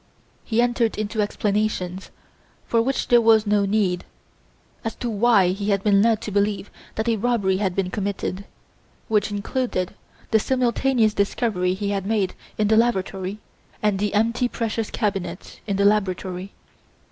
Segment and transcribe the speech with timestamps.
[0.43, 2.09] He entered into explanations,
[2.65, 4.03] for which there was no need,
[4.83, 8.45] as to why he had been led to believe that a robbery had been committed,
[9.09, 9.93] which included
[10.31, 13.37] the simultaneous discovery he had made in the lavatory,
[13.83, 16.51] and the empty precious cabinet in the laboratory.